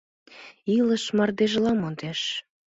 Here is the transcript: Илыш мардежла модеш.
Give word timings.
Илыш 0.77 1.03
мардежла 1.17 1.71
модеш. 1.81 2.21